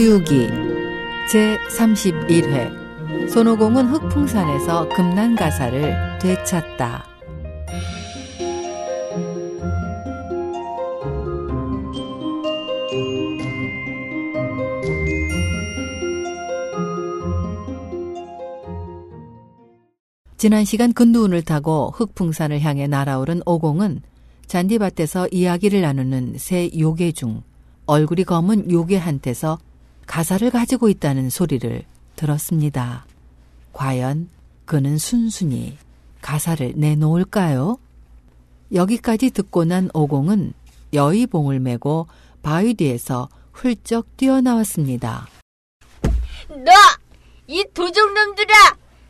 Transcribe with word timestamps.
서유기 0.00 0.48
제31회 1.30 3.28
손오공은 3.28 3.84
흑풍산에서 3.88 4.88
금난 4.88 5.36
가사를 5.36 6.18
되찾다. 6.18 7.04
지난 20.38 20.64
시간 20.64 20.94
근두운을 20.94 21.42
타고 21.42 21.90
흑풍산을 21.94 22.62
향해 22.62 22.86
날아오른 22.86 23.42
오공은 23.44 24.00
잔디밭에서 24.46 25.28
이야기를 25.30 25.82
나누는 25.82 26.36
새 26.38 26.70
요괴 26.78 27.12
중 27.12 27.42
얼굴이 27.84 28.24
검은 28.24 28.70
요괴한테서 28.70 29.58
가사를 30.14 30.50
가지고 30.50 30.88
있다는 30.88 31.30
소리를 31.30 31.84
들었습니다. 32.16 33.06
과연 33.72 34.28
그는 34.64 34.98
순순히 34.98 35.78
가사를 36.20 36.72
내놓을까요? 36.74 37.78
여기까지 38.74 39.30
듣고 39.30 39.64
난 39.64 39.88
오공은 39.94 40.52
여의봉을 40.92 41.60
메고 41.60 42.08
바위 42.42 42.74
뒤에서 42.74 43.28
훌쩍 43.52 44.16
뛰어나왔습니다. 44.16 45.28
너! 46.48 46.72
이 47.46 47.64
도적놈들아! 47.72 48.54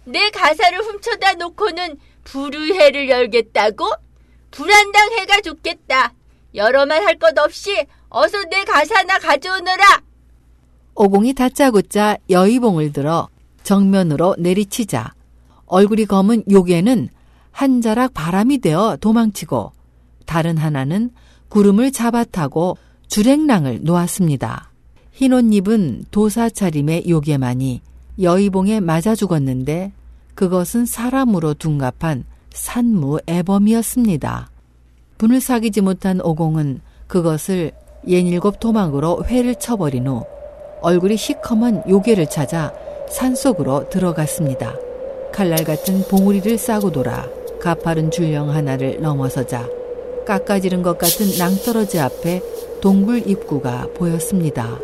내 0.04 0.28
가사를 0.30 0.78
훔쳐다 0.84 1.32
놓고는 1.34 1.96
불의회를 2.24 3.08
열겠다고? 3.08 3.90
불안당 4.50 5.12
해가 5.12 5.40
좋겠다. 5.40 6.12
여러 6.54 6.84
말 6.84 7.02
할 7.06 7.18
것 7.18 7.38
없이 7.38 7.86
어서 8.10 8.44
내 8.50 8.64
가사나 8.64 9.18
가져오너라. 9.18 10.02
오공이 11.00 11.32
다짜고짜 11.32 12.18
여의봉을 12.28 12.92
들어 12.92 13.30
정면으로 13.62 14.36
내리치자 14.38 15.14
얼굴이 15.64 16.04
검은 16.04 16.44
요괴는 16.50 17.08
한 17.52 17.80
자락 17.80 18.12
바람이 18.12 18.58
되어 18.58 18.98
도망치고 19.00 19.72
다른 20.26 20.58
하나는 20.58 21.08
구름을 21.48 21.90
잡아타고 21.90 22.76
주랭랑을 23.08 23.80
놓았습니다. 23.82 24.70
흰 25.12 25.32
옷 25.32 25.50
입은 25.50 26.04
도사 26.10 26.50
차림의 26.50 27.04
요괴만이 27.08 27.80
여의봉에 28.20 28.80
맞아 28.80 29.14
죽었는데 29.14 29.92
그것은 30.34 30.84
사람으로 30.84 31.54
둔갑한 31.54 32.24
산무 32.52 33.20
애범이었습니다. 33.26 34.50
분을 35.16 35.40
사귀지 35.40 35.80
못한 35.80 36.20
오공은 36.20 36.82
그것을 37.06 37.72
yen일곱 38.06 38.60
도망으로 38.60 39.24
회를 39.24 39.54
쳐버린 39.54 40.06
후 40.06 40.26
얼굴이 40.82 41.16
시커먼 41.16 41.84
요괴를 41.88 42.28
찾아 42.28 42.72
산속으로 43.08 43.88
들어갔습니다. 43.90 44.74
칼날 45.32 45.64
같은 45.64 46.02
봉우리를 46.02 46.56
싸고 46.58 46.90
돌아 46.92 47.26
가파른 47.60 48.10
줄령 48.10 48.50
하나를 48.50 49.00
넘어서자 49.00 49.68
깎아지른 50.26 50.82
것 50.82 50.98
같은 50.98 51.26
낭떠러지 51.38 51.98
앞에 51.98 52.42
동굴 52.80 53.28
입구가 53.28 53.88
보였습니다. 53.94 54.78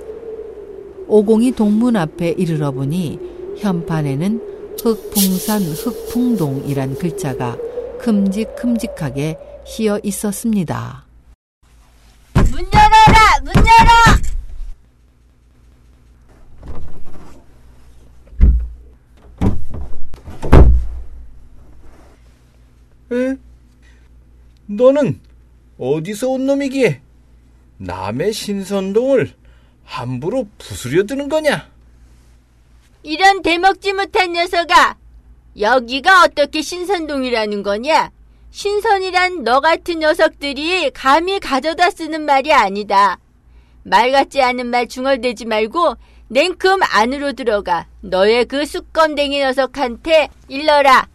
오공이 1.08 1.52
동문 1.52 1.96
앞에 1.96 2.30
이르러 2.30 2.72
보니 2.72 3.18
현판에는 3.58 4.76
흑풍산 4.82 5.62
흑풍동이란 5.62 6.96
글자가 6.96 7.56
큼직큼직하게 8.00 9.38
휘어 9.64 9.98
있었습니다. 10.02 11.06
문 12.34 12.66
열어라! 12.72 13.40
문 13.42 13.54
열어! 13.56 13.82
에? 13.82 13.85
너는 24.76 25.20
어디서 25.78 26.28
온 26.28 26.46
놈이기에 26.46 27.00
남의 27.78 28.32
신선동을 28.32 29.32
함부로 29.84 30.48
부수려 30.58 31.04
드는 31.04 31.28
거냐? 31.28 31.70
이런 33.02 33.42
대먹지 33.42 33.92
못한 33.92 34.32
녀석아! 34.32 34.96
여기가 35.58 36.24
어떻게 36.24 36.60
신선동이라는 36.60 37.62
거냐? 37.62 38.10
신선이란 38.50 39.44
너 39.44 39.60
같은 39.60 40.00
녀석들이 40.00 40.90
감히 40.90 41.40
가져다 41.40 41.90
쓰는 41.90 42.22
말이 42.22 42.52
아니다. 42.52 43.18
말 43.82 44.10
같지 44.10 44.42
않은 44.42 44.66
말 44.66 44.88
중얼대지 44.88 45.44
말고 45.44 45.94
냉큼 46.28 46.80
안으로 46.82 47.32
들어가 47.34 47.86
너의 48.00 48.46
그 48.46 48.66
쑥검댕이 48.66 49.38
녀석한테 49.38 50.28
일러라. 50.48 51.08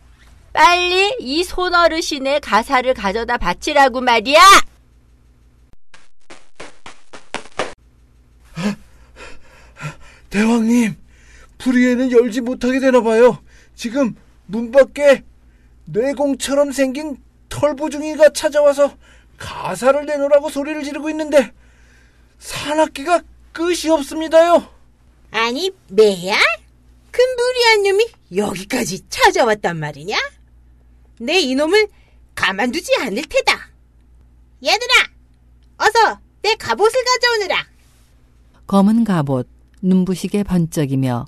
빨리 0.53 1.15
이 1.19 1.43
손어르신의 1.43 2.41
가사를 2.41 2.93
가져다 2.93 3.37
바치라고 3.37 4.01
말이야! 4.01 4.39
대왕님, 10.29 10.95
불의에는 11.57 12.11
열지 12.11 12.41
못하게 12.41 12.79
되나 12.79 13.01
봐요. 13.01 13.43
지금 13.75 14.15
문 14.45 14.71
밖에 14.71 15.23
뇌공처럼 15.85 16.71
생긴 16.71 17.17
털보중이가 17.49 18.31
찾아와서 18.33 18.95
가사를 19.37 20.05
내놓으라고 20.05 20.49
소리를 20.49 20.83
지르고 20.83 21.09
있는데 21.09 21.51
산악기가 22.39 23.21
끝이 23.51 23.89
없습니다요. 23.89 24.67
아니, 25.31 25.71
매야? 25.89 26.37
그 27.11 27.21
무리한 27.21 27.83
놈이 27.83 28.07
여기까지 28.37 29.07
찾아왔단 29.09 29.77
말이냐? 29.77 30.17
내 31.21 31.39
이놈을 31.39 31.87
가만두지 32.33 32.95
않을 33.01 33.23
테다. 33.29 33.69
얘들아, 34.63 34.93
어서 35.77 36.19
내 36.41 36.55
갑옷을 36.55 37.03
가져오느라. 37.03 37.67
검은 38.65 39.03
갑옷, 39.03 39.47
눈부시게 39.81 40.43
번쩍이며 40.43 41.27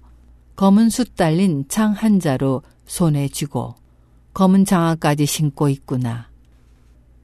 검은 0.56 0.90
숯 0.90 1.16
달린 1.16 1.66
창 1.68 1.94
한 1.94 2.20
자루 2.20 2.62
손에 2.86 3.28
쥐고 3.28 3.76
검은 4.34 4.66
장화까지 4.66 5.26
신고 5.26 5.70
있구나. 5.70 6.30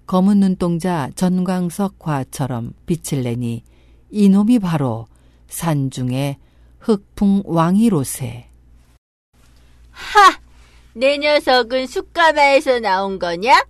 검은 0.06 0.40
눈동자 0.40 1.09
전광석 1.16 1.97
과처럼 2.00 2.74
빛을 2.85 3.24
내니 3.24 3.63
이놈이 4.12 4.59
바로 4.59 5.08
산중의 5.47 6.38
흑풍 6.79 7.44
왕이로세. 7.46 8.47
하! 9.91 10.40
내 10.99 11.17
녀석은 11.17 11.87
숯가마에서 11.87 12.81
나온 12.81 13.19
거냐? 13.19 13.65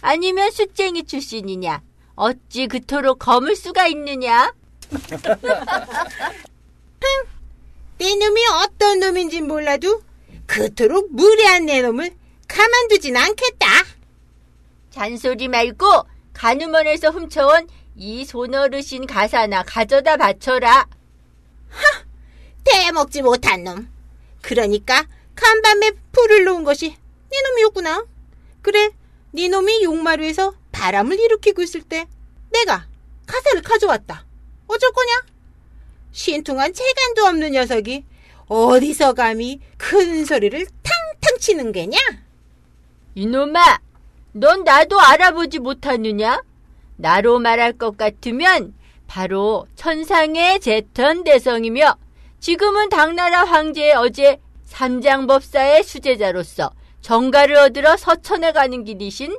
아니면 0.00 0.50
숯쟁이 0.50 1.04
출신이냐? 1.04 1.80
어찌 2.16 2.66
그토록 2.66 3.20
검을 3.20 3.54
수가 3.54 3.86
있느냐? 3.86 4.52
내 7.98 8.16
놈이 8.16 8.40
어떤 8.64 8.98
놈인진 8.98 9.46
몰라도 9.46 10.02
그토록 10.46 11.14
무례한 11.14 11.66
내 11.66 11.82
놈을 11.82 12.10
가만두진 12.48 13.16
않겠다. 13.16 13.66
잔소리 14.90 15.46
말고 15.46 15.86
간우먼에서 16.32 17.10
훔쳐온 17.10 17.68
이 17.94 18.24
손어르신 18.24 19.06
가사나 19.06 19.62
가져다 19.62 20.16
바쳐라. 20.16 20.88
대먹지 22.64 23.22
못한 23.22 23.62
놈. 23.62 23.88
그러니까 24.40 25.06
간밤에 25.34 25.92
불을 26.12 26.44
놓은 26.44 26.64
것이 26.64 26.96
네 27.30 27.42
놈이었구나. 27.50 28.04
그래, 28.60 28.90
네 29.32 29.48
놈이 29.48 29.82
용마루에서 29.82 30.54
바람을 30.72 31.18
일으키고 31.18 31.62
있을 31.62 31.82
때 31.82 32.06
내가 32.52 32.86
가사를 33.26 33.62
가져왔다. 33.62 34.26
어쩔 34.66 34.92
거냐? 34.92 35.22
신퉁한 36.12 36.72
재간도 36.74 37.24
없는 37.24 37.52
녀석이 37.52 38.04
어디서 38.46 39.14
감히 39.14 39.60
큰 39.78 40.24
소리를 40.24 40.66
탕탕 40.82 41.38
치는 41.38 41.72
게냐? 41.72 41.98
이놈아, 43.14 43.80
넌 44.32 44.64
나도 44.64 45.00
알아보지 45.00 45.58
못하느냐? 45.58 46.42
나로 46.96 47.38
말할 47.38 47.72
것 47.72 47.96
같으면 47.96 48.74
바로 49.06 49.66
천상의 49.76 50.60
제턴 50.60 51.24
대성이며 51.24 51.96
지금은 52.40 52.88
당나라 52.88 53.44
황제의 53.44 53.94
어제 53.94 54.38
삼장법사의 54.72 55.84
수제자로서 55.84 56.72
정가를 57.02 57.56
얻으러 57.56 57.96
서천에 57.98 58.52
가는 58.52 58.84
길이신 58.84 59.36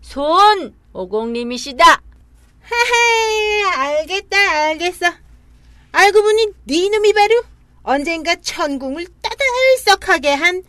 손 0.00 0.74
오공님이시다. 0.92 1.84
하하, 2.62 3.82
알겠다, 3.82 4.36
알겠어. 4.38 5.06
알고 5.92 6.22
보니 6.22 6.46
네 6.64 6.88
놈이 6.88 7.12
바로 7.12 7.42
언젠가 7.82 8.36
천궁을 8.36 9.06
따들썩하게 9.22 10.32
한 10.34 10.62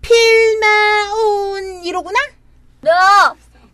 필마온 0.00 1.82
이로구나? 1.84 2.18
너, 2.80 2.90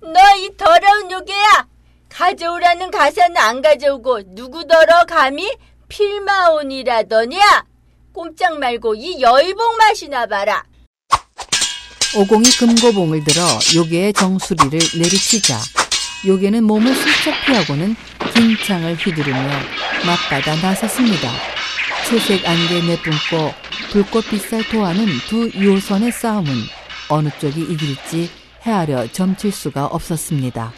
너 0.01 0.37
이 0.39 0.57
더러운 0.57 1.11
요괴야! 1.11 1.67
가져오라는 2.09 2.91
가사는 2.91 3.37
안 3.37 3.61
가져오고 3.61 4.21
누구더러 4.29 5.05
감히 5.07 5.51
필마온이라더냐? 5.89 7.67
꼼짝 8.13 8.59
말고 8.59 8.95
이 8.95 9.21
여의봉 9.21 9.77
마시나 9.77 10.27
봐라. 10.27 10.63
오공이 12.17 12.45
금고봉을 12.59 13.23
들어 13.25 13.43
요괴의 13.77 14.13
정수리를 14.15 14.79
내리치자 14.99 15.57
요괴는 16.27 16.65
몸을 16.65 16.93
슬쩍 16.93 17.33
피하고는 17.47 17.95
긴 18.35 18.57
창을 18.67 18.97
휘두르며 18.97 19.39
맞받아 20.05 20.57
나섰습니다. 20.57 21.31
채색 22.09 22.47
안개 22.49 22.83
내뿜고 22.83 23.55
불꽃 23.93 24.29
빛살 24.29 24.65
도하는 24.69 25.07
두 25.29 25.49
요선의 25.63 26.11
싸움은 26.11 26.53
어느 27.09 27.29
쪽이 27.41 27.61
이길지 27.61 28.29
헤아려 28.63 29.11
점칠 29.13 29.53
수가 29.53 29.87
없었습니다. 29.87 30.73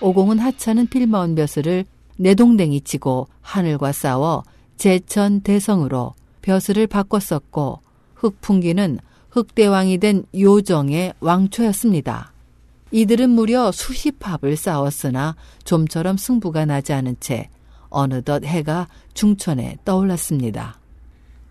오공은 0.00 0.40
하찮은 0.40 0.88
필마온 0.88 1.36
벼슬을 1.36 1.84
내동댕이 2.16 2.80
치고 2.80 3.28
하늘과 3.42 3.92
싸워 3.92 4.42
제천 4.76 5.42
대성으로 5.42 6.14
벼슬을 6.48 6.86
바꿨었고 6.86 7.82
흑풍기는 8.14 9.00
흑대왕이 9.32 9.98
된 9.98 10.24
요정의 10.34 11.12
왕초였습니다. 11.20 12.32
이들은 12.90 13.28
무려 13.28 13.70
수십 13.70 14.16
합을 14.26 14.56
싸웠으나 14.56 15.36
좀처럼 15.64 16.16
승부가 16.16 16.64
나지 16.64 16.94
않은 16.94 17.16
채 17.20 17.50
어느덧 17.90 18.44
해가 18.44 18.88
중천에 19.12 19.76
떠올랐습니다. 19.84 20.80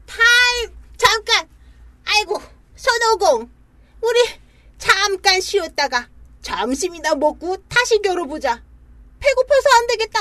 타임! 0.08 0.72
잠깐! 0.98 1.48
아이고, 2.04 2.42
선호공! 2.76 3.48
우리 4.02 4.20
잠깐 4.80 5.40
쉬었다가 5.40 6.08
점심이나 6.42 7.14
먹고 7.14 7.58
다시 7.68 8.02
겨뤄보자. 8.02 8.64
배고파서 9.20 9.70
안 9.78 9.88
되겠다. 9.88 10.20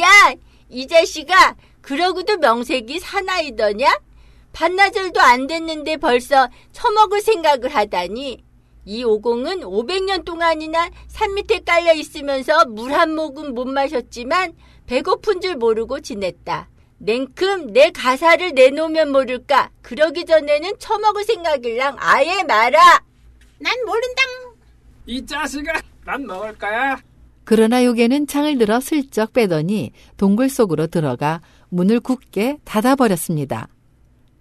야, 0.00 0.34
이 0.68 0.86
자식아, 0.86 1.56
그러고도 1.82 2.38
명색이 2.38 3.00
사나이더냐? 3.00 4.00
반나절도 4.52 5.20
안 5.20 5.46
됐는데 5.46 5.96
벌써 5.98 6.48
처먹을 6.72 7.20
생각을 7.20 7.74
하다니. 7.74 8.42
이 8.86 9.04
오공은 9.04 9.60
500년 9.60 10.24
동안이나 10.24 10.90
산 11.06 11.34
밑에 11.34 11.60
깔려 11.60 11.92
있으면서 11.94 12.64
물 12.64 12.92
한 12.92 13.14
모금 13.14 13.54
못 13.54 13.66
마셨지만 13.66 14.54
배고픈 14.86 15.40
줄 15.40 15.54
모르고 15.56 16.00
지냈다. 16.00 16.68
냉큼 16.98 17.72
내 17.72 17.90
가사를 17.90 18.52
내놓으면 18.52 19.12
모를까. 19.12 19.70
그러기 19.82 20.24
전에는 20.26 20.72
처먹을 20.78 21.24
생각일랑 21.24 21.96
아예 21.98 22.42
말아. 22.42 22.78
난 23.58 23.74
모른당. 23.86 24.26
이 25.06 25.24
자식아, 25.24 25.80
난 26.04 26.26
먹을 26.26 26.56
거야. 26.58 26.98
그러나 27.44 27.84
요괴는 27.84 28.26
창을 28.26 28.58
들어 28.58 28.80
슬쩍 28.80 29.32
빼더니 29.32 29.92
동굴 30.16 30.48
속으로 30.48 30.86
들어가 30.88 31.40
문을 31.70 32.00
굳게 32.00 32.58
닫아버렸습니다. 32.64 33.68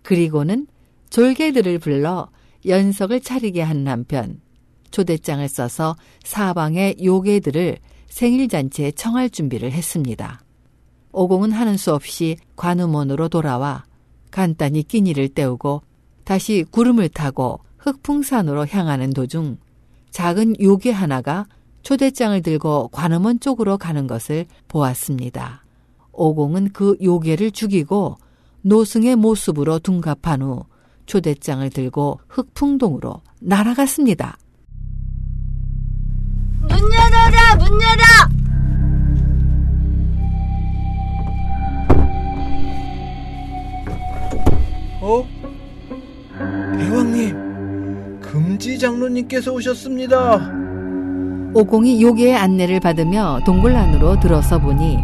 그리고는 0.04 0.68
졸개들을 1.10 1.80
불러 1.80 2.30
연석을 2.66 3.22
차리게 3.22 3.62
한 3.62 3.88
한편 3.88 4.42
초대장을 4.92 5.48
써서 5.48 5.96
사방의 6.24 6.98
요괴들을 7.04 7.78
생일잔치에 8.08 8.92
청할 8.92 9.30
준비를 9.30 9.72
했습니다. 9.72 10.42
오공은 11.12 11.52
하는 11.52 11.78
수 11.78 11.94
없이 11.94 12.38
관음원으로 12.56 13.30
돌아와 13.30 13.84
간단히 14.32 14.84
끼니를 14.84 15.30
때우고 15.30 15.82
다시 16.24 16.66
구름을 16.70 17.10
타고 17.10 17.60
흑풍산으로 17.78 18.68
향하는 18.68 19.12
도중 19.12 19.58
작은 20.12 20.60
요괴 20.60 20.92
하나가 20.92 21.48
초대장을 21.82 22.42
들고 22.42 22.90
관음원 22.90 23.40
쪽으로 23.40 23.78
가는 23.78 24.06
것을 24.06 24.46
보았습니다. 24.68 25.64
오공은 26.20 26.72
그 26.74 26.98
요괴를 27.02 27.52
죽이고 27.52 28.18
노승의 28.62 29.16
모습으로 29.16 29.80
둔갑한 29.80 30.42
후 30.42 30.66
초대장을 31.06 31.68
들고 31.70 32.20
흑풍동으로 32.28 33.22
날아갔습니다. 33.40 34.38
문 36.60 36.72
열어라, 36.72 37.56
문 37.56 37.68
열어! 37.82 38.04
어? 45.02 45.26
대왕님, 46.78 48.20
금지 48.20 48.78
장로님께서 48.78 49.54
오셨습니다. 49.54 50.52
오공이 51.54 52.02
요괴의 52.02 52.36
안내를 52.36 52.82
받으며 52.82 53.40
동굴 53.46 53.76
안으로 53.76 54.20
들어서 54.20 54.60
보니 54.60 54.98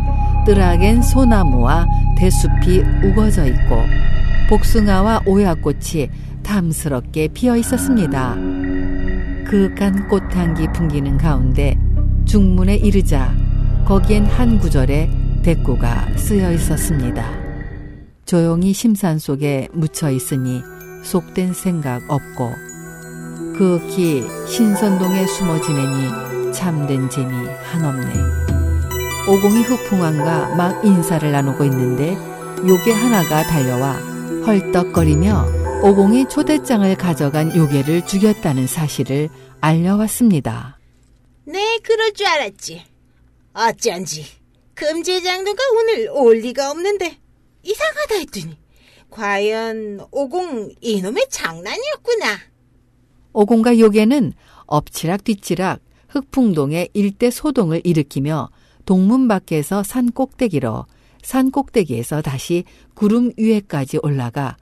뜰악엔 0.46 1.02
소나무와 1.02 1.88
대숲이 2.18 2.84
우거져 3.04 3.48
있고 3.48 3.78
복숭아와 4.48 5.24
오야꽃이 5.26 6.10
탐스럽게 6.44 7.30
피어 7.30 7.58
있었습니다. 7.58 8.36
그윽한 9.46 10.08
꽃향기 10.08 10.68
풍기는 10.74 11.18
가운데 11.18 11.76
중문에 12.26 12.76
이르자 12.76 13.36
거기엔 13.86 14.26
한 14.26 14.60
구절에 14.60 15.10
대꾸가 15.44 16.08
쓰여 16.16 16.52
있었습니다. 16.52 17.24
조용히 18.26 18.74
심산 18.74 19.20
속에 19.20 19.68
묻혀 19.74 20.10
있으니 20.10 20.62
속된 21.04 21.54
생각 21.54 22.02
없고 22.08 22.52
그윽히 23.58 24.26
신선동에 24.48 25.26
숨어 25.28 25.62
지내니 25.62 26.52
참된 26.52 27.10
재미 27.10 27.32
한없네. 27.72 28.35
오공이 29.28 29.64
흑풍왕과 29.64 30.56
막 30.56 30.86
인사를 30.86 31.32
나누고 31.32 31.64
있는데 31.64 32.16
요괴 32.68 32.92
하나가 32.92 33.42
달려와 33.42 33.94
헐떡거리며 34.46 35.82
오공이 35.82 36.30
초대장을 36.30 36.96
가져간 36.96 37.56
요괴를 37.56 38.06
죽였다는 38.06 38.68
사실을 38.68 39.30
알려왔습니다. 39.62 40.78
네, 41.46 41.80
그럴 41.82 42.14
줄 42.14 42.28
알았지. 42.28 42.84
어쩐지 43.54 44.26
금제장로가 44.76 45.64
오늘 45.74 46.10
올 46.12 46.38
리가 46.38 46.70
없는데 46.70 47.18
이상하다 47.64 48.16
했더니 48.20 48.60
과연 49.10 50.06
오공 50.12 50.70
이놈의 50.82 51.26
장난이었구나. 51.32 52.28
오공과 53.34 53.80
요괴는 53.80 54.34
엎치락 54.68 55.24
뒤치락 55.24 55.80
흑풍동의 56.10 56.90
일대 56.94 57.32
소동을 57.32 57.82
일으키며 57.84 58.50
동문 58.86 59.28
밖에서 59.28 59.84
산 59.84 60.12
꼭대기로 60.12 60.86
산 61.22 61.52
꼭대기에서 61.52 62.22
다시 62.22 62.64
구름 62.94 63.32
위에까지 63.38 64.00
올라가 64.04 64.58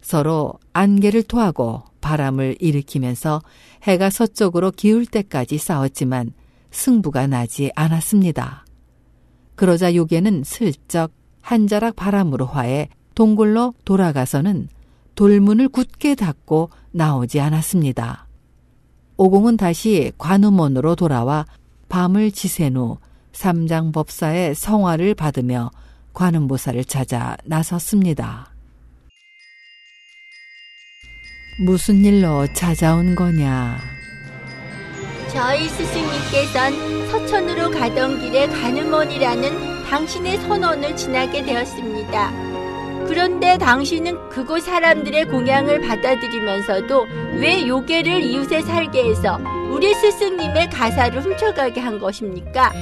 서로 0.00 0.54
안개를 0.72 1.24
토하고 1.24 1.82
바람을 2.00 2.56
일으키면서 2.60 3.42
해가 3.82 4.10
서쪽으로 4.10 4.70
기울 4.70 5.06
때까지 5.06 5.58
싸웠지만 5.58 6.32
승부가 6.70 7.26
나지 7.26 7.72
않았습니다. 7.74 8.64
그러자 9.56 9.94
요괴는 9.94 10.42
슬쩍 10.44 11.12
한 11.40 11.66
자락 11.66 11.96
바람으로 11.96 12.46
화해 12.46 12.88
동굴로 13.14 13.74
돌아가서는 13.84 14.68
돌문을 15.14 15.68
굳게 15.68 16.14
닫고 16.16 16.70
나오지 16.90 17.40
않았습니다. 17.40 18.26
오공은 19.16 19.56
다시 19.56 20.12
관음원으로 20.18 20.96
돌아와 20.96 21.46
밤을 21.88 22.32
지샌 22.32 22.76
후 22.76 22.98
삼장 23.34 23.92
법사의 23.92 24.54
성화를 24.54 25.14
받으며 25.14 25.70
관음보살을 26.14 26.84
찾아 26.84 27.36
나섰습니다. 27.44 28.50
무슨 31.66 32.04
일로 32.04 32.46
찾아온 32.54 33.14
거냐? 33.14 33.78
저희 35.32 35.68
스승님께선 35.68 37.08
서천으로 37.10 37.70
가던 37.70 38.20
길에 38.20 38.46
관음원이라는 38.46 39.84
당신의 39.84 40.38
선원을 40.38 40.96
지나게 40.96 41.44
되었습니다. 41.44 42.30
그런데 43.06 43.58
당신은 43.58 44.30
그곳 44.30 44.62
사람들의 44.62 45.26
공양을 45.26 45.80
받아들이면서도 45.80 47.06
왜 47.40 47.66
요괴를 47.66 48.22
이웃에 48.22 48.62
살게 48.62 49.10
해서 49.10 49.38
우리 49.70 49.92
스승님의 49.94 50.70
가사를 50.70 51.20
훔쳐가게 51.20 51.80
한 51.80 51.98
것입니까? 51.98 52.72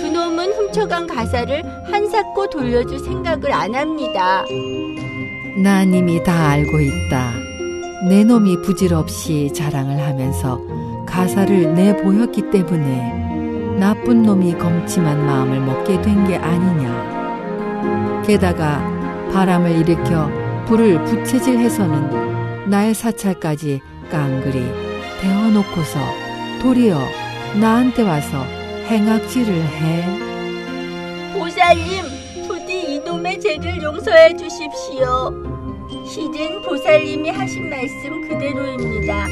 그놈은 0.00 0.52
훔쳐간 0.52 1.06
가사를 1.06 1.62
한사코 1.90 2.48
돌려줄 2.50 2.98
생각을 2.98 3.52
안 3.52 3.74
합니다. 3.74 4.44
난 5.62 5.92
이미 5.92 6.22
다 6.22 6.50
알고 6.50 6.80
있다. 6.80 7.32
내 8.08 8.24
놈이 8.24 8.62
부질없이 8.62 9.50
자랑을 9.54 10.00
하면서 10.00 10.60
가사를 11.06 11.74
내보였기 11.74 12.50
때문에 12.50 13.76
나쁜 13.78 14.22
놈이 14.22 14.56
검침한 14.58 15.26
마음을 15.26 15.60
먹게 15.60 16.00
된 16.02 16.26
게 16.26 16.36
아니냐. 16.36 18.22
게다가 18.26 18.80
바람을 19.32 19.70
일으켜 19.80 20.30
불을 20.66 21.04
부채질해서는 21.04 22.68
나의 22.70 22.94
사찰까지 22.94 23.80
깡그리 24.10 24.62
데워놓고서 25.20 25.98
도리어 26.62 26.96
나한테 27.60 28.02
와서 28.02 28.44
행악질을 28.90 29.54
해. 29.54 30.18
보살님, 31.38 32.02
부디 32.48 32.96
이놈의 32.96 33.38
죄를 33.38 33.80
용서해 33.80 34.36
주십시오. 34.36 35.32
실은 36.04 36.60
보살님이 36.62 37.30
하신 37.30 37.70
말씀 37.70 38.28
그대로입니다. 38.28 39.28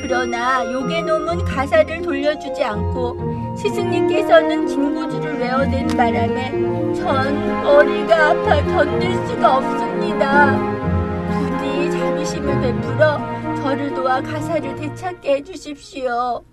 그러나 0.00 0.64
요괴 0.72 1.02
놈은 1.02 1.44
가사를 1.44 2.00
돌려주지 2.00 2.62
않고 2.62 3.56
스승님께서는 3.56 4.68
긴고주를 4.68 5.36
외워댄 5.36 5.88
바람에 5.88 6.52
전 6.94 7.62
머리가 7.64 8.30
아파 8.30 8.64
견딜 8.64 9.14
수가 9.26 9.56
없습니다. 9.56 10.56
부디 11.26 11.90
자비심을 11.90 12.60
베풀어 12.60 13.18
저를 13.62 13.92
도와 13.94 14.20
가사를 14.20 14.76
되찾게 14.76 15.36
해주십시오. 15.38 16.44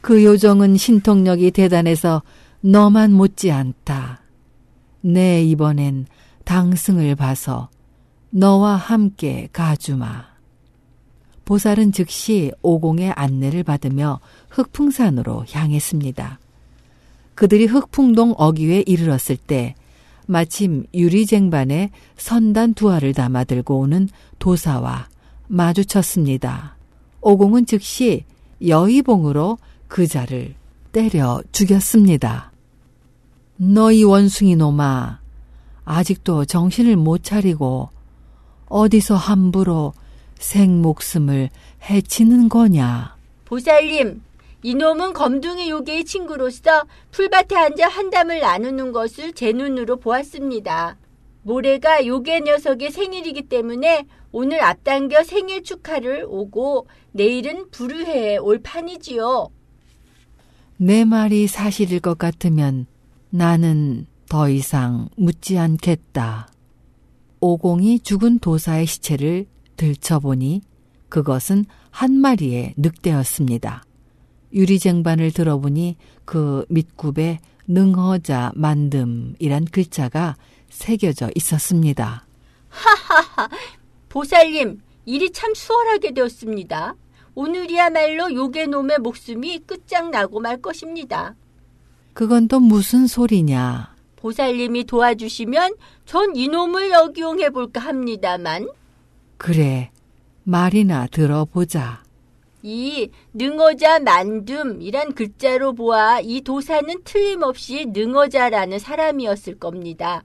그 0.00 0.24
요정은 0.24 0.76
신통력이 0.76 1.50
대단해서 1.50 2.22
너만 2.60 3.12
못지 3.12 3.50
않다. 3.50 4.22
내 5.00 5.42
이번엔 5.42 6.06
당승을 6.44 7.14
봐서 7.14 7.68
너와 8.30 8.76
함께 8.76 9.48
가주마. 9.52 10.26
보살은 11.44 11.92
즉시 11.92 12.52
오공의 12.62 13.12
안내를 13.12 13.62
받으며 13.62 14.20
흑풍산으로 14.50 15.46
향했습니다. 15.50 16.38
그들이 17.34 17.66
흑풍동 17.66 18.34
어귀에 18.36 18.84
이르렀을 18.86 19.36
때 19.36 19.74
마침 20.26 20.84
유리쟁반에 20.92 21.90
선단 22.16 22.74
두 22.74 22.90
알을 22.90 23.14
담아 23.14 23.44
들고 23.44 23.78
오는 23.78 24.08
도사와 24.38 25.08
마주쳤습니다. 25.46 26.76
오공은 27.22 27.64
즉시 27.64 28.24
여의봉으로 28.66 29.56
그 29.88 30.06
자를 30.06 30.54
때려 30.92 31.42
죽였습니다. 31.50 32.52
너희 33.56 34.04
원숭이 34.04 34.54
놈아, 34.54 35.20
아직도 35.84 36.44
정신을 36.44 36.96
못 36.96 37.24
차리고 37.24 37.88
어디서 38.66 39.16
함부로 39.16 39.94
생 40.38 40.80
목숨을 40.80 41.50
해치는 41.90 42.48
거냐? 42.48 43.16
보살님, 43.46 44.22
이놈은 44.62 45.12
검둥이 45.12 45.70
요괴의 45.70 46.04
친구로서 46.04 46.84
풀밭에 47.10 47.56
앉아 47.56 47.88
한담을 47.88 48.40
나누는 48.40 48.92
것을 48.92 49.32
제 49.32 49.52
눈으로 49.52 49.96
보았습니다. 49.96 50.96
모레가 51.42 52.06
요괴 52.06 52.40
녀석의 52.40 52.90
생일이기 52.90 53.42
때문에 53.42 54.06
오늘 54.30 54.62
앞당겨 54.62 55.22
생일 55.22 55.62
축하를 55.62 56.26
오고 56.28 56.86
내일은 57.12 57.70
불우회에 57.70 58.36
올 58.36 58.60
판이지요. 58.62 59.48
내 60.80 61.04
말이 61.04 61.48
사실일 61.48 61.98
것 61.98 62.18
같으면 62.18 62.86
나는 63.30 64.06
더 64.28 64.48
이상 64.48 65.08
묻지 65.16 65.58
않겠다. 65.58 66.48
오공이 67.40 68.00
죽은 68.00 68.38
도사의 68.38 68.86
시체를 68.86 69.46
들춰보니 69.76 70.62
그것은 71.08 71.64
한 71.90 72.12
마리의 72.12 72.74
늑대였습니다. 72.76 73.82
유리쟁반을 74.52 75.32
들어보니 75.32 75.96
그 76.24 76.64
밑굽에 76.68 77.40
능허자 77.66 78.52
만듦이란 78.54 79.72
글자가 79.72 80.36
새겨져 80.70 81.28
있었습니다. 81.34 82.24
하하하, 82.68 83.48
보살님, 84.08 84.80
일이 85.06 85.32
참 85.32 85.54
수월하게 85.54 86.12
되었습니다. 86.14 86.94
오늘이야말로 87.42 88.34
요괴놈의 88.34 88.98
목숨이 88.98 89.60
끝장나고 89.60 90.40
말 90.40 90.60
것입니다. 90.60 91.36
그건 92.12 92.48
또 92.48 92.58
무슨 92.58 93.06
소리냐? 93.06 93.94
보살님이 94.16 94.82
도와주시면 94.82 95.74
전 96.04 96.34
이놈을 96.34 96.90
역이용해 96.90 97.50
볼까 97.50 97.80
합니다만 97.80 98.68
그래, 99.36 99.92
말이나 100.42 101.06
들어보자. 101.06 102.02
이 102.64 103.08
능어자 103.32 104.00
만둠이란 104.00 105.14
글자로 105.14 105.74
보아 105.74 106.18
이 106.20 106.40
도사는 106.40 106.92
틀림없이 107.04 107.86
능어자라는 107.86 108.80
사람이었을 108.80 109.60
겁니다. 109.60 110.24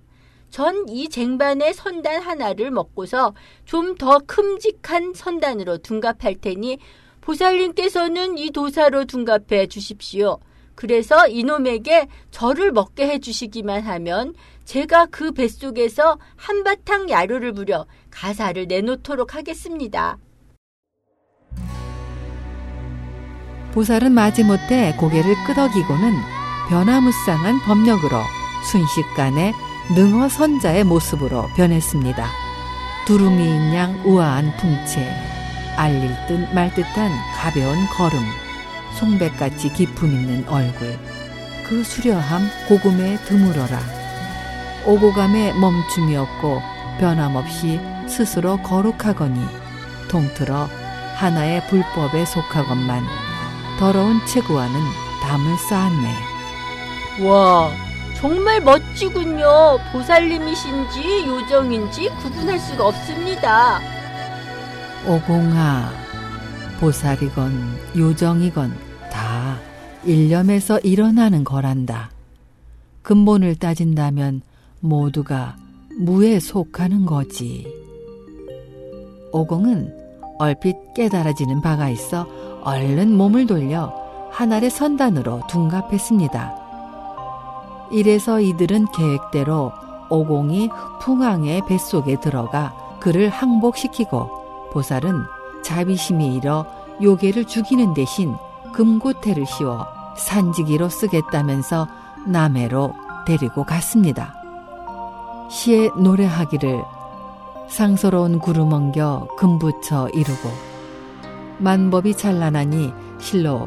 전 0.50 0.86
이 0.90 1.10
쟁반의 1.10 1.76
선단 1.76 2.24
하나를 2.24 2.72
먹고서 2.72 3.36
좀 3.66 3.96
더 3.98 4.18
큼직한 4.20 5.14
선단으로 5.14 5.78
둔갑할 5.78 6.36
테니 6.42 6.80
보살님께서는 7.24 8.38
이 8.38 8.52
도사로 8.52 9.06
둔갑해 9.06 9.68
주십시오. 9.68 10.40
그래서 10.76 11.28
이놈에게 11.28 12.08
저를 12.32 12.72
먹게 12.72 13.08
해 13.08 13.20
주시기만 13.20 13.84
하면 13.84 14.34
제가 14.66 15.08
그 15.08 15.32
뱃속에서 15.32 16.18
한바탕 16.36 17.10
야루를 17.10 17.54
부려 17.54 17.86
가사를 18.10 18.68
내놓도록 18.68 19.36
하겠습니다. 19.36 20.18
보살은 23.74 24.12
마지못해 24.12 24.96
고개를 25.00 25.34
끄덕이고는 25.48 26.14
변화무쌍한 26.70 27.60
법력으로 27.66 28.18
순식간에 28.72 29.54
능어 29.96 30.30
선자의 30.30 30.84
모습으로 30.84 31.48
변했습니다. 31.56 32.26
두루미인 33.06 33.74
양 33.74 34.02
우아한 34.06 34.56
풍채, 34.58 35.33
알릴 35.78 36.16
듯 36.28 36.54
말 36.54 36.74
듯한 36.74 37.12
가벼운 37.36 37.88
걸음, 37.88 38.20
송백같이 39.00 39.74
기품 39.74 40.12
있는 40.12 40.48
얼굴, 40.48 40.98
그 41.68 41.84
수려함 41.84 42.48
고금에 42.68 43.18
드물어라. 43.26 43.80
오고감에 44.86 45.54
멈춤이 45.54 46.16
없고 46.18 46.62
변함없이 47.00 47.80
스스로 48.08 48.58
거룩하거니 48.58 49.40
통틀어 50.10 50.70
하나의 51.16 51.66
불법에 51.68 52.26
속하건만 52.26 53.04
더러운 53.80 54.20
체구와는 54.26 54.74
담을 55.22 55.58
쌓았네. 55.58 56.16
와, 57.26 57.72
정말 58.20 58.60
멋지군요. 58.62 59.80
보살님이신지 59.92 61.26
요정인지 61.28 62.10
구분할 62.22 62.60
수가 62.60 62.88
없습니다. 62.88 63.80
오공아, 65.06 65.92
보살이건 66.80 67.52
요정이건 67.98 68.74
다 69.12 69.58
일념에서 70.06 70.80
일어나는 70.80 71.44
거란다. 71.44 72.10
근본을 73.02 73.56
따진다면 73.56 74.42
모두가 74.80 75.58
무에 76.00 76.40
속하는 76.40 77.06
거지. 77.06 77.68
오공은 79.34 79.94
얼핏 80.40 80.78
깨달아지는 80.96 81.62
바가 81.62 81.90
있어 81.90 82.26
얼른 82.62 83.14
몸을 83.18 83.46
돌려 83.46 83.94
하늘의 84.32 84.70
선단으로 84.70 85.42
둔갑했습니다. 85.50 86.56
이래서 87.92 88.40
이들은 88.40 88.88
계획대로 88.96 89.74
오공이 90.10 90.68
흑풍왕의 90.68 91.64
뱃속에 91.68 92.22
들어가 92.22 92.74
그를 93.02 93.28
항복시키고 93.28 94.43
보살은 94.74 95.24
자비심이 95.62 96.36
일어 96.36 96.66
요괴를 97.02 97.46
죽이는 97.46 97.94
대신 97.94 98.36
금고태를 98.74 99.46
씌워 99.46 99.88
산지기로 100.18 100.90
쓰겠다면서 100.90 101.88
남해로 102.28 102.94
데리고 103.26 103.64
갔습니다. 103.64 104.36
시에 105.50 105.90
노래하기를 105.98 106.84
상서로운 107.70 108.40
구름 108.40 108.74
엉겨 108.74 109.28
금부처 109.38 110.10
이루고 110.14 110.50
만법이 111.60 112.16
찬란하니 112.16 112.94
실로 113.20 113.66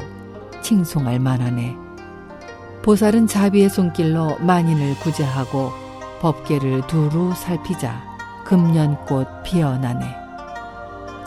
칭송할 0.61 1.19
만하네. 1.19 1.75
보살은 2.83 3.27
자비의 3.27 3.69
손길로 3.69 4.37
만인을 4.39 4.95
구제하고 4.99 5.71
법계를 6.21 6.87
두루 6.87 7.33
살피자 7.35 8.03
금년꽃 8.45 9.43
피어나네. 9.43 10.26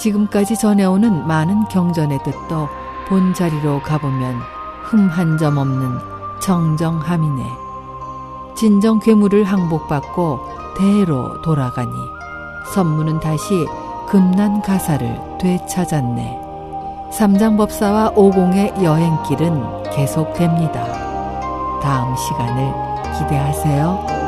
지금까지 0.00 0.56
전해오는 0.56 1.26
많은 1.28 1.68
경전의 1.68 2.20
뜻도 2.24 2.68
본 3.08 3.34
자리로 3.34 3.82
가보면 3.82 4.40
흠 4.84 5.08
한 5.10 5.36
점 5.36 5.58
없는 5.58 5.98
정정함이네. 6.40 7.44
진정 8.56 8.98
괴물을 8.98 9.44
항복받고 9.44 10.40
대로 10.76 11.40
돌아가니 11.42 11.92
선무는 12.72 13.20
다시 13.20 13.66
금난 14.08 14.62
가사를 14.62 15.38
되찾았네. 15.38 16.40
삼장법사와 17.12 18.12
오공의 18.16 18.82
여행길은 18.82 19.90
계속됩니다. 19.92 21.80
다음 21.82 22.16
시간을 22.16 22.72
기대하세요. 23.18 24.19